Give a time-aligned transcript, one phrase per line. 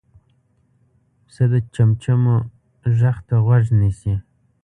[1.25, 2.35] پسه د چمچمو
[2.99, 4.13] غږ ته غوږ نیسي.